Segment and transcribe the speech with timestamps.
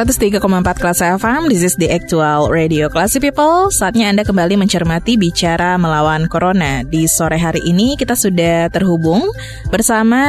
[0.00, 0.40] 103,4
[0.80, 3.68] kelas FM, this is the actual radio Classy People.
[3.68, 6.80] Saatnya Anda kembali mencermati bicara melawan Corona.
[6.88, 9.28] Di sore hari ini kita sudah terhubung
[9.68, 10.24] bersama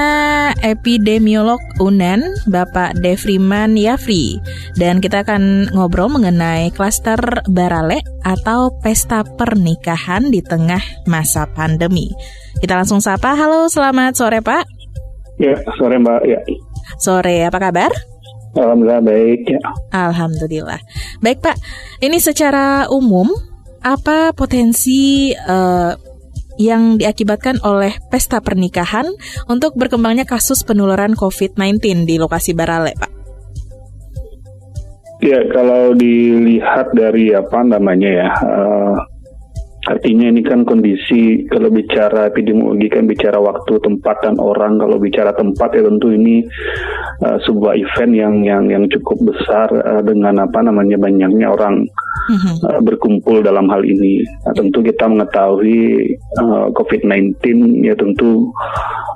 [0.59, 4.43] epidemiolog UNEN, Bapak Devriman Yafri.
[4.75, 12.11] Dan kita akan ngobrol mengenai klaster Barale atau pesta pernikahan di tengah masa pandemi.
[12.59, 14.67] Kita langsung sapa, halo selamat sore Pak.
[15.39, 16.21] Ya, sore Mbak.
[16.27, 16.43] Ya.
[16.99, 18.10] Sore, apa kabar?
[18.51, 19.59] Alhamdulillah baik ya.
[19.95, 20.79] Alhamdulillah.
[21.23, 21.57] Baik Pak,
[22.03, 23.31] ini secara umum
[23.81, 25.95] apa potensi uh,
[26.61, 29.07] yang diakibatkan oleh pesta pernikahan
[29.49, 33.11] untuk berkembangnya kasus penularan COVID-19 di lokasi Barale, Pak?
[35.21, 38.97] Ya, kalau dilihat dari apa namanya ya, uh,
[39.81, 44.77] Artinya ini kan kondisi kalau bicara epidemiologi kan bicara waktu, tempat dan orang.
[44.77, 46.45] Kalau bicara tempat ya tentu ini
[47.25, 51.89] uh, sebuah event yang yang yang cukup besar uh, dengan apa namanya banyaknya orang
[52.29, 54.21] uh, berkumpul dalam hal ini.
[54.45, 57.41] Nah, tentu kita mengetahui uh, COVID-19
[57.81, 58.53] ya tentu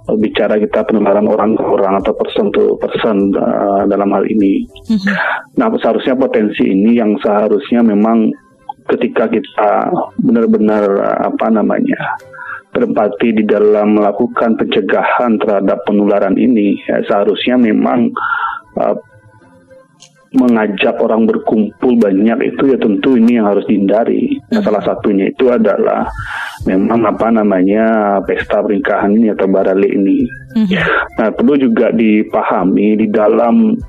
[0.09, 4.65] uh, bicara kita penularan orang ke orang atau person to person uh, dalam hal ini.
[4.89, 5.13] Uh-huh.
[5.61, 8.33] Nah seharusnya potensi ini yang seharusnya memang
[8.85, 9.89] ketika kita
[10.21, 10.85] benar-benar
[11.25, 11.97] apa namanya
[12.75, 18.11] berempati di dalam melakukan pencegahan terhadap penularan ini ya, seharusnya memang
[18.75, 18.99] uh,
[20.35, 24.35] mengajak orang berkumpul banyak itu ya tentu ini yang harus dihindari.
[24.51, 26.03] Nah, salah satunya itu adalah
[26.67, 30.27] memang apa namanya pesta pernikahan ini atau barale ini.
[30.59, 30.83] Mm -hmm.
[31.23, 33.79] Nah perlu juga dipahami di dalam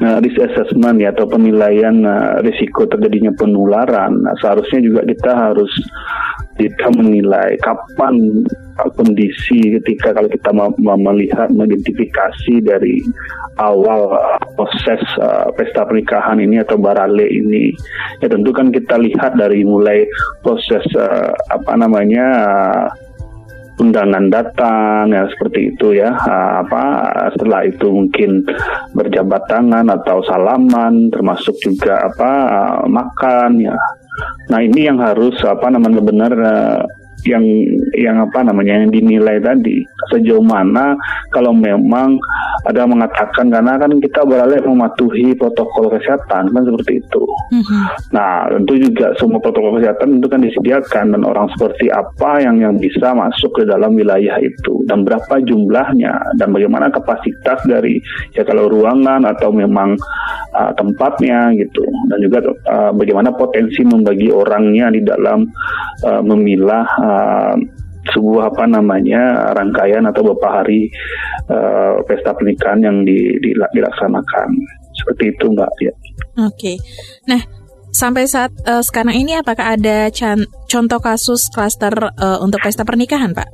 [0.00, 4.24] uh, risk assessment ya atau penilaian uh, risiko terjadinya penularan.
[4.24, 5.72] Nah, seharusnya juga kita harus
[6.54, 8.46] kita menilai kapan
[8.78, 13.02] uh, kondisi ketika kalau kita melihat mengidentifikasi dari
[13.58, 14.14] awal
[14.54, 17.74] proses uh, pesta pernikahan ini atau barale ini
[18.22, 20.06] ya tentu kan kita lihat dari mulai
[20.42, 22.84] proses uh, apa namanya uh,
[23.78, 26.14] undangan datang ya seperti itu ya.
[26.64, 26.84] Apa
[27.34, 28.46] setelah itu mungkin
[28.94, 32.32] berjabat tangan atau salaman termasuk juga apa
[32.86, 33.76] makan ya.
[34.50, 36.32] Nah ini yang harus apa namanya benar
[37.24, 37.44] yang
[37.96, 39.80] yang apa namanya yang dinilai tadi
[40.12, 40.92] sejauh mana
[41.32, 42.20] kalau memang
[42.64, 47.22] ada mengatakan karena kan kita beralih mematuhi protokol kesehatan kan seperti itu.
[47.52, 47.82] Mm-hmm.
[48.16, 52.74] Nah tentu juga semua protokol kesehatan itu kan disediakan dan orang seperti apa yang yang
[52.80, 58.00] bisa masuk ke dalam wilayah itu dan berapa jumlahnya dan bagaimana kapasitas dari
[58.32, 59.96] ya kalau ruangan atau memang
[60.56, 65.44] uh, tempatnya gitu dan juga uh, bagaimana potensi membagi orangnya di dalam
[66.04, 67.54] uh, memilah uh, uh,
[68.12, 70.92] sebuah apa namanya rangkaian atau beberapa hari
[71.48, 74.48] uh, pesta pernikahan yang di, di, dilaksanakan
[74.92, 75.92] seperti itu mbak ya.
[76.44, 76.76] Oke, okay.
[77.24, 77.40] nah
[77.94, 80.10] sampai saat uh, sekarang ini apakah ada
[80.68, 83.48] contoh kasus klaster uh, untuk pesta pernikahan pak?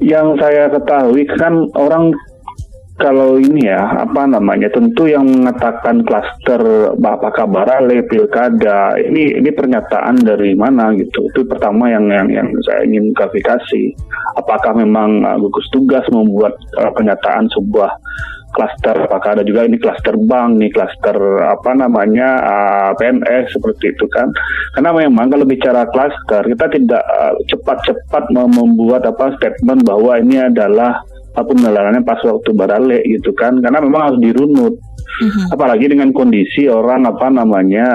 [0.00, 2.14] Yang saya ketahui kan orang
[2.94, 4.70] kalau ini ya apa namanya?
[4.70, 11.26] Tentu yang mengatakan klaster Bapak Kabarale pilkada ini ini pernyataan dari mana gitu?
[11.34, 13.98] Itu pertama yang yang yang saya ingin klarifikasi.
[14.38, 17.98] Apakah memang uh, gugus tugas membuat uh, pernyataan sebuah
[18.54, 24.06] klaster apakah ada juga ini klaster bank nih klaster apa namanya uh, PNS seperti itu
[24.14, 24.30] kan?
[24.78, 30.46] Karena memang kalau bicara klaster kita tidak uh, cepat-cepat uh, membuat apa statement bahwa ini
[30.46, 31.02] adalah
[31.42, 33.58] penularannya pas waktu barale gitu kan.
[33.58, 34.78] Karena memang harus dirunut.
[35.14, 35.54] Uh-huh.
[35.54, 37.86] apalagi dengan kondisi orang apa namanya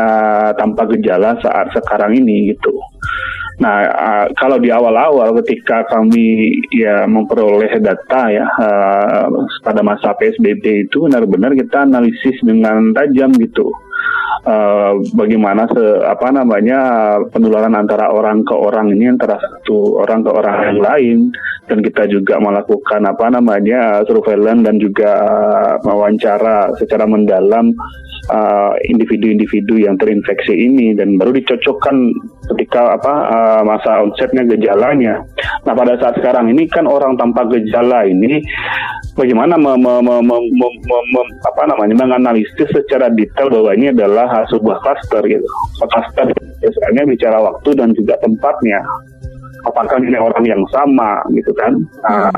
[0.56, 2.72] tanpa gejala saat sekarang ini gitu.
[3.60, 9.28] Nah uh, kalau di awal-awal ketika kami ya memperoleh data ya uh,
[9.60, 13.68] pada masa PSBB itu benar-benar kita analisis dengan tajam gitu
[14.46, 16.80] uh, bagaimana se apa namanya
[17.32, 21.20] penularan antara orang ke orang ini antara satu orang ke orang yang lain.
[21.70, 25.14] Dan kita juga melakukan apa namanya surveillance dan juga
[25.86, 27.70] wawancara secara mendalam
[28.34, 30.98] uh, individu-individu uh, yang terinfeksi ini.
[30.98, 31.96] Dan baru dicocokkan
[32.50, 35.22] ketika apa uh, masa onsetnya gejalanya.
[35.70, 38.42] Nah pada saat sekarang ini kan orang tanpa gejala ini
[39.20, 39.76] bagaimana me,
[41.44, 45.48] apa namanya menganalisis secara detail bahwa ini adalah sebuah cluster gitu.
[45.80, 46.26] Cluster
[46.60, 48.82] biasanya bicara waktu dan juga tempatnya.
[49.68, 51.76] Apakah ini orang yang sama gitu kan?
[52.08, 52.32] Nah,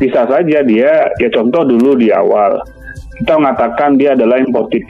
[0.00, 2.56] bisa saja dia ya contoh dulu di awal.
[3.20, 4.80] Kita mengatakan dia adalah imported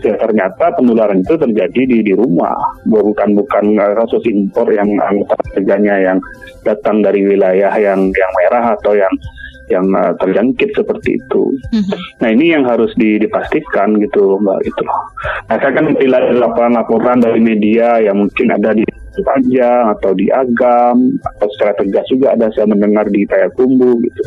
[0.00, 2.56] ya ternyata penularan itu terjadi di di rumah.
[2.84, 6.18] Bukan bukan kasus impor yang anggota kerjanya yang
[6.64, 9.12] datang dari wilayah yang yang merah atau yang
[9.70, 11.42] yang uh, terjangkit seperti itu.
[11.72, 11.98] Mm-hmm.
[12.20, 14.84] Nah ini yang harus dipastikan gitu mbak itu.
[15.46, 15.86] Nah saya kan
[16.36, 18.84] laporan-laporan dari media yang mungkin ada di
[19.20, 24.22] Panjang atau di Agam atau secara tegas juga ada saya mendengar di Payakumbu gitu.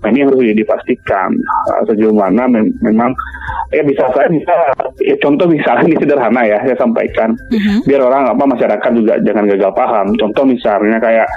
[0.00, 1.32] Nah ini harus dipastikan
[1.72, 3.10] uh, sejauh mana mem memang
[3.72, 4.54] ya bisa saya bisa
[5.00, 7.80] ya contoh misalnya ini sederhana ya saya sampaikan uh-huh.
[7.88, 10.06] biar orang apa masyarakat juga jangan gagal paham.
[10.20, 11.28] Contoh misalnya kayak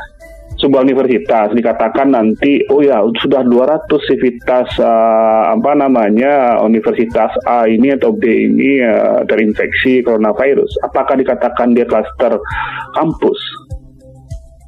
[0.57, 7.93] sebuah universitas dikatakan nanti oh ya sudah 200 sivitas uh, apa namanya universitas A ini
[7.93, 12.41] atau B ini uh, terinfeksi coronavirus apakah dikatakan dia klaster
[12.97, 13.37] kampus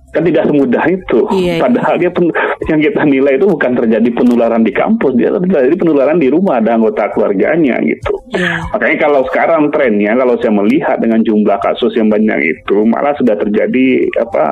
[0.09, 1.19] kan tidak semudah itu.
[1.29, 1.61] Iya, iya.
[1.61, 2.33] Padahal dia pen,
[2.65, 6.73] yang kita nilai itu bukan terjadi penularan di kampus, dia terjadi penularan di rumah ada
[6.73, 8.13] anggota keluarganya gitu.
[8.33, 8.73] Iya.
[8.73, 13.37] Makanya kalau sekarang trennya, kalau saya melihat dengan jumlah kasus yang banyak itu, malah sudah
[13.37, 14.45] terjadi apa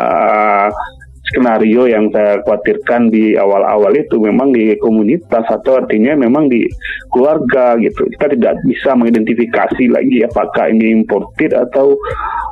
[1.32, 6.64] skenario yang saya khawatirkan di awal-awal itu memang di komunitas atau artinya memang di
[7.12, 8.08] keluarga gitu.
[8.16, 11.96] Kita tidak bisa mengidentifikasi lagi apakah ini imported atau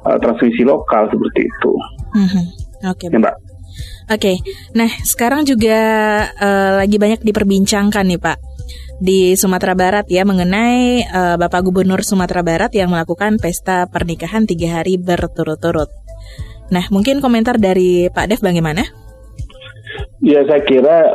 [0.05, 1.71] uh, transmisi lokal seperti itu.
[2.15, 2.45] Mm -hmm.
[2.91, 3.15] Oke, okay.
[3.15, 3.35] ya, Mbak.
[4.05, 4.35] Oke, okay.
[4.77, 5.79] nah sekarang juga
[6.37, 8.37] uh, lagi banyak diperbincangkan nih Pak
[8.99, 14.79] di Sumatera Barat ya mengenai uh, Bapak Gubernur Sumatera Barat yang melakukan pesta pernikahan tiga
[14.79, 15.91] hari berturut-turut.
[16.73, 18.81] Nah, mungkin komentar dari Pak Dev bagaimana?
[20.21, 21.13] Ya, saya kira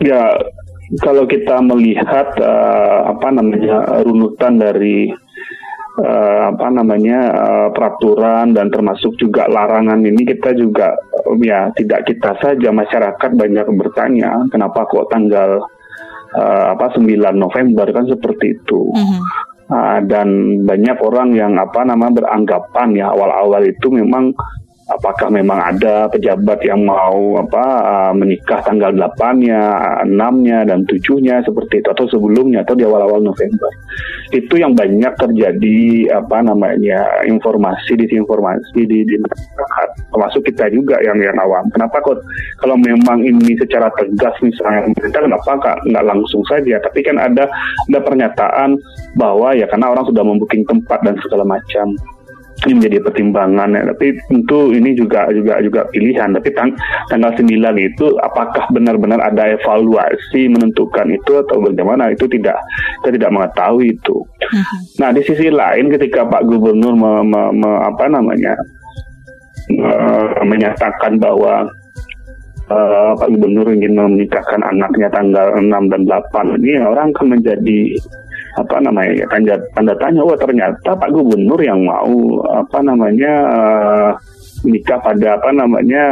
[0.00, 0.32] ya
[1.04, 5.12] kalau kita melihat uh, apa namanya runutan dari
[6.00, 12.08] uh, apa namanya uh, peraturan dan termasuk juga larangan ini kita juga um, ya tidak
[12.08, 15.64] kita saja masyarakat banyak bertanya kenapa kok tanggal
[16.36, 17.04] uh, apa 9
[17.36, 18.80] November kan seperti itu.
[18.92, 19.20] Mm -hmm.
[19.64, 24.36] Uh, dan banyak orang yang apa nama beranggapan ya awal-awal itu memang
[24.84, 29.60] apakah memang ada pejabat yang mau apa uh, menikah tanggal 8-nya,
[30.04, 33.70] 6-nya dan 7-nya seperti itu atau sebelumnya atau di awal-awal November.
[34.34, 41.16] Itu yang banyak terjadi apa namanya informasi disinformasi di, di masyarakat termasuk kita juga yang
[41.16, 41.64] yang awam.
[41.72, 42.20] Kenapa kok
[42.60, 47.48] kalau memang ini secara tegas misalnya kita kenapa nggak nggak langsung saja tapi kan ada
[47.88, 48.76] ada pernyataan
[49.16, 51.96] bahwa ya karena orang sudah membuking tempat dan segala macam
[52.64, 53.82] ini menjadi pertimbangan ya.
[53.92, 56.32] Tapi tentu ini juga juga juga pilihan.
[56.32, 56.72] Tapi tang
[57.12, 57.48] tanggal 9
[57.80, 62.56] itu apakah benar-benar ada evaluasi menentukan itu atau bagaimana itu tidak
[63.04, 64.16] kita tidak mengetahui itu.
[64.24, 64.78] Uh-huh.
[65.00, 68.56] Nah di sisi lain ketika Pak Gubernur me, me, me, apa namanya
[69.68, 69.92] me,
[70.44, 71.68] menyatakan bahwa
[72.70, 77.78] uh, Pak Gubernur ingin menikahkan anaknya tanggal 6 dan 8 ini orang akan menjadi
[78.54, 84.10] apa namanya ya tanda tanda tanya wah ternyata Pak Gubernur yang mau apa namanya uh,
[84.64, 86.02] menikah pada apa namanya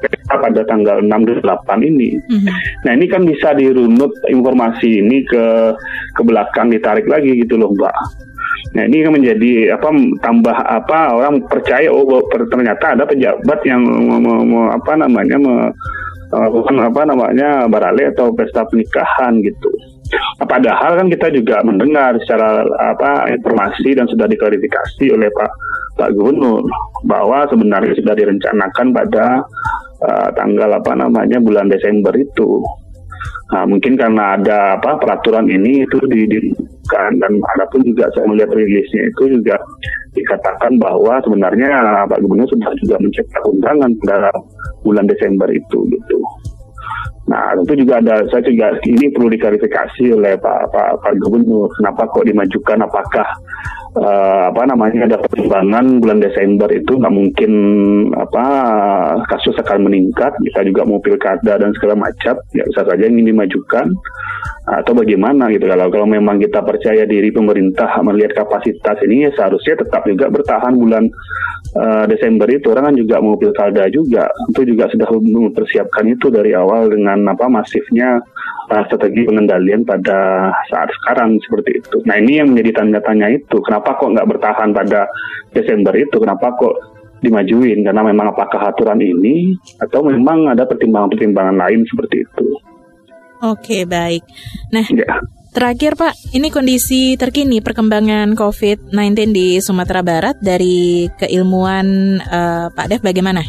[0.00, 2.16] pesta pada tanggal 6 dan 8 ini.
[2.16, 2.54] Mm-hmm.
[2.88, 5.76] Nah, ini kan bisa dirunut informasi ini ke
[6.16, 7.96] ke belakang ditarik lagi gitu loh, Mbak.
[8.72, 9.88] Nah, ini kan menjadi apa
[10.24, 15.68] tambah apa orang percaya oh ternyata ada pejabat yang mau, apa namanya me,
[16.32, 19.68] bukan apa namanya barale atau pesta pernikahan gitu.
[20.42, 25.50] Padahal kan kita juga mendengar secara apa informasi dan sudah diklarifikasi oleh Pak
[25.96, 26.64] Pak Gubernur
[27.08, 29.40] bahwa sebenarnya sudah direncanakan pada
[30.04, 32.60] uh, tanggal apa namanya bulan Desember itu.
[33.52, 36.38] Nah, mungkin karena ada apa peraturan ini itu di, di
[36.88, 39.60] kan dan ada pun juga saya melihat rilisnya itu juga
[40.12, 41.68] dikatakan bahwa sebenarnya
[42.08, 44.32] Pak Gubernur sudah juga mencetak undangan pada
[44.84, 46.18] bulan Desember itu gitu.
[47.22, 51.70] Nah, tentu juga ada, saya juga ini perlu diklarifikasi oleh Pak Pak, Pak Gubernur.
[51.78, 52.82] Kenapa kok dimajukan?
[52.82, 53.26] Apakah
[53.94, 57.52] uh, apa namanya ada pertimbangan bulan Desember itu nggak mungkin
[58.18, 58.44] apa
[59.30, 60.34] kasus akan meningkat?
[60.34, 63.86] Kita juga mau pilkada dan segala macam, ya bisa saja ingin dimajukan
[64.62, 69.74] atau bagaimana gitu kalau kalau memang kita percaya diri pemerintah melihat kapasitas ini ya seharusnya
[69.82, 71.10] tetap juga bertahan bulan
[71.76, 76.52] uh, Desember itu orang kan juga mau pilkada juga itu juga sudah mempersiapkan itu dari
[76.56, 78.20] awal dengan apa masifnya
[78.72, 83.56] uh, strategi pengendalian pada saat sekarang seperti itu nah ini yang menjadi tanda tanya itu
[83.64, 85.08] kenapa kok nggak bertahan pada
[85.52, 86.74] Desember itu kenapa kok
[87.22, 92.46] dimajuin karena memang apakah aturan ini atau memang ada pertimbangan-pertimbangan lain seperti itu.
[93.42, 94.26] Oke, baik.
[94.74, 95.22] Nah, ya.
[95.52, 103.00] Terakhir Pak, ini kondisi terkini perkembangan COVID-19 di Sumatera Barat dari keilmuan uh, Pak Dev
[103.04, 103.44] bagaimana?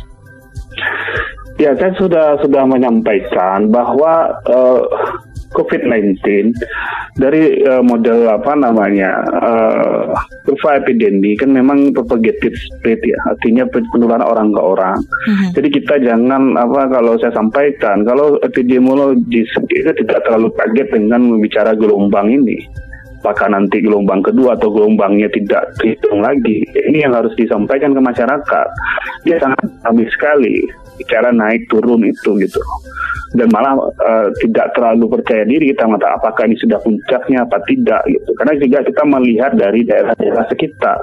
[1.58, 4.84] Ya, saya sudah sudah menyampaikan bahwa uh,
[5.54, 6.18] COVID-19
[7.18, 10.10] dari uh, model apa namanya uh,
[10.50, 14.98] kurva epidemi kan memang propagated spread ya artinya penularan orang ke orang.
[15.00, 15.50] Uh-huh.
[15.54, 21.78] Jadi kita jangan apa kalau saya sampaikan kalau epidemiologis kita tidak terlalu kaget dengan membicara
[21.78, 22.66] gelombang ini
[23.24, 26.68] apakah nanti gelombang kedua atau gelombangnya tidak dihitung lagi.
[26.76, 28.68] Ini yang harus disampaikan ke masyarakat.
[29.24, 30.68] Dia sangat habis sekali
[31.00, 32.62] bicara naik turun itu gitu
[33.34, 38.02] dan malah uh, tidak terlalu percaya diri kita mengatakan apakah ini sudah puncaknya apa tidak
[38.06, 38.30] gitu.
[38.38, 41.02] Karena juga kita melihat dari daerah-daerah sekitar.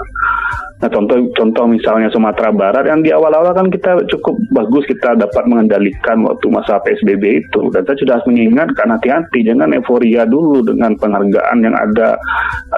[0.81, 5.45] Nah contoh contoh misalnya Sumatera Barat yang di awal-awal kan kita cukup bagus kita dapat
[5.45, 7.69] mengendalikan waktu masa PSBB itu.
[7.69, 12.17] Dan saya sudah mengingatkan hati-hati jangan euforia dulu dengan penghargaan yang ada.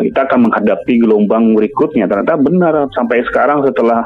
[0.03, 2.11] Kita akan menghadapi gelombang berikutnya.
[2.11, 4.03] Ternyata benar sampai sekarang setelah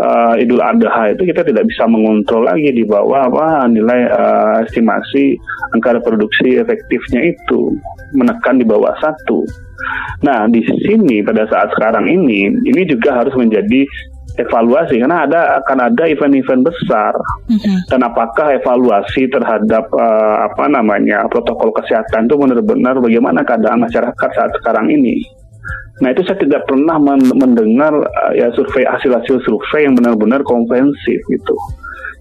[0.00, 5.40] uh, Idul Adha itu kita tidak bisa mengontrol lagi di bawah apa nilai uh, estimasi
[5.72, 7.72] angka reproduksi efektifnya itu
[8.12, 9.48] menekan di bawah satu.
[10.20, 13.88] Nah, di sini pada saat sekarang ini, ini juga harus menjadi
[14.36, 17.16] evaluasi karena ada akan ada event-event besar
[17.48, 17.88] mm-hmm.
[17.88, 24.52] dan apakah evaluasi terhadap uh, apa namanya protokol kesehatan itu benar-benar bagaimana keadaan masyarakat saat
[24.60, 25.24] sekarang ini.
[26.04, 27.00] Nah itu saya tidak pernah
[27.32, 31.56] mendengar uh, ya survei hasil-hasil survei yang benar-benar komprehensif gitu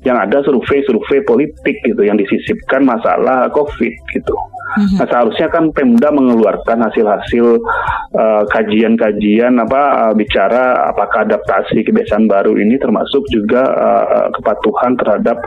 [0.06, 4.38] yang ada survei-survei politik gitu yang disisipkan masalah COVID gitu.
[4.76, 4.98] Mm-hmm.
[5.00, 7.64] Nah, seharusnya kan Pemda mengeluarkan hasil-hasil
[8.12, 15.40] uh, kajian-kajian apa uh, bicara apakah adaptasi kebiasaan baru ini termasuk juga uh, kepatuhan terhadap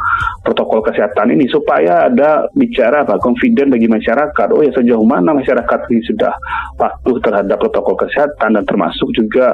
[0.46, 4.48] protokol kesehatan ini supaya ada bicara apa confident bagi masyarakat.
[4.54, 6.32] Oh ya sejauh mana masyarakat ini sudah
[6.80, 9.52] patuh terhadap protokol kesehatan dan termasuk juga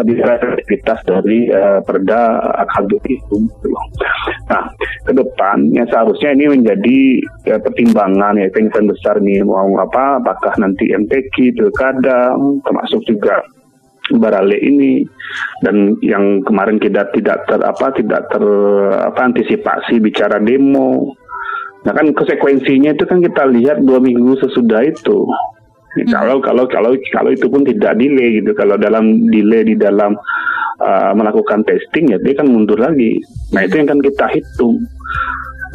[0.00, 3.36] bicara efektivitas dari uh, perda akadul itu.
[4.48, 4.64] Nah,
[5.04, 6.98] ke depan ya seharusnya ini menjadi
[7.44, 12.32] ya, pertimbangan ya event besar nih mau apa apakah nanti MTQ pilkada
[12.64, 13.44] termasuk juga
[14.12, 15.06] Barale ini
[15.62, 18.44] dan yang kemarin kita tidak ter apa tidak ter
[18.98, 21.14] apa antisipasi bicara demo.
[21.86, 25.51] Nah kan konsekuensinya itu kan kita lihat dua minggu sesudah itu Hmm.
[25.92, 28.56] Kalau kalau kalau kalau itu pun tidak delay gitu.
[28.56, 30.16] Kalau dalam delay di dalam
[30.80, 33.20] uh, melakukan testing ya dia kan mundur lagi.
[33.52, 34.80] Nah itu yang kan kita hitung.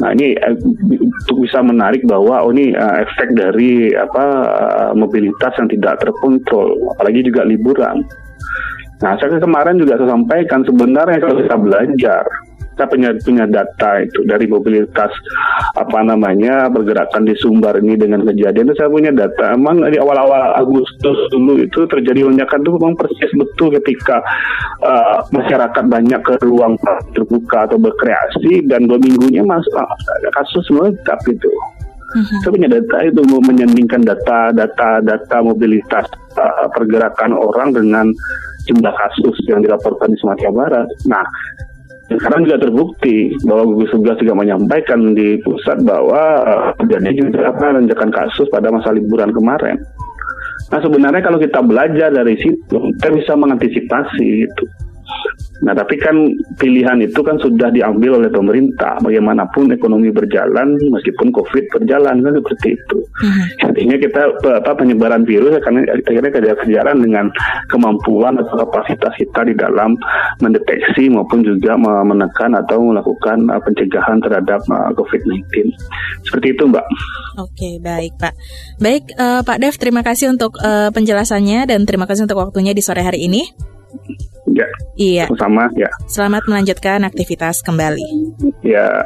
[0.02, 0.58] Nah ini uh,
[0.98, 6.74] untuk bisa menarik bahwa oh ini uh, efek dari apa uh, mobilitas yang tidak terkontrol,
[6.98, 8.02] apalagi juga liburan.
[8.98, 12.26] Nah saya kemarin juga saya sampaikan sebenarnya kalau kita belajar
[12.78, 15.10] kita punya punya data itu dari mobilitas
[15.74, 20.54] apa namanya pergerakan di Sumbar ini dengan kejadian itu saya punya data emang di awal-awal
[20.54, 24.22] Agustus dulu itu terjadi lonjakan itu memang persis betul ketika
[24.86, 26.78] uh, masyarakat banyak ke ruang
[27.18, 31.50] terbuka atau berkreasi dan dua minggunya mas uh, kasus melengkap itu.
[32.08, 32.40] Uh-huh.
[32.40, 36.06] Saya punya data itu mau menyandingkan data data data mobilitas
[36.38, 38.06] uh, pergerakan orang dengan
[38.70, 40.88] jumlah kasus yang dilaporkan di Sumatera Barat.
[41.04, 41.24] Nah,
[42.08, 46.40] sekarang juga terbukti bahwa gugus tugas juga menyampaikan di pusat bahwa
[46.80, 49.76] terjadi uh, juga apa lonjakan kasus pada masa liburan kemarin.
[50.72, 54.64] Nah sebenarnya kalau kita belajar dari situ kita bisa mengantisipasi itu.
[55.58, 56.14] Nah, tapi kan
[56.54, 58.94] pilihan itu kan sudah diambil oleh pemerintah.
[59.02, 62.98] Bagaimanapun ekonomi berjalan, meskipun COVID berjalan kan seperti itu.
[63.66, 64.20] Artinya kita
[64.54, 67.26] apa penyebaran virus akan akhirnya kejar-kejaran dengan
[67.66, 69.98] kemampuan atau kapasitas kita di dalam
[70.38, 75.74] mendeteksi maupun juga menekan atau melakukan uh, pencegahan terhadap uh, COVID-19.
[76.22, 76.86] Seperti itu, Mbak.
[77.42, 78.34] Oke, baik, Pak.
[78.78, 82.82] Baik, uh, Pak Dev, terima kasih untuk uh, penjelasannya dan terima kasih untuk waktunya di
[82.82, 83.42] sore hari ini.
[84.52, 84.66] Ya.
[84.96, 85.24] Iya.
[85.36, 85.90] Sama ya.
[86.08, 88.36] Selamat melanjutkan aktivitas kembali.
[88.64, 89.04] Ya.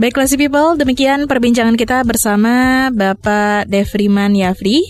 [0.00, 4.82] Baik, Classy People, demikian perbincangan kita bersama Bapak Devriman Yafri,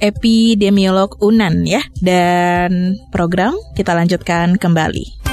[0.00, 1.84] epidemiolog UNAN ya.
[2.00, 5.24] Dan program kita lanjutkan kembali.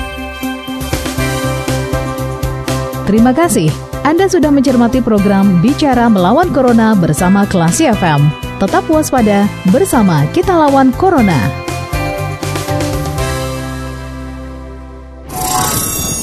[3.08, 3.68] Terima kasih.
[4.02, 8.30] Anda sudah mencermati program Bicara Melawan Corona bersama Klasi FM.
[8.58, 11.71] Tetap waspada bersama kita lawan Corona.